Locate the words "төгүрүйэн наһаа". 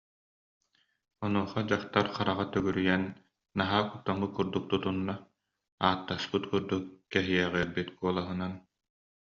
2.53-3.83